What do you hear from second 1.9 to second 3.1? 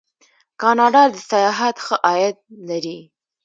عاید لري.